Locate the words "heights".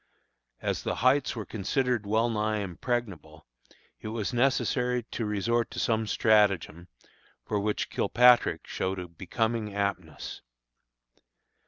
1.05-1.35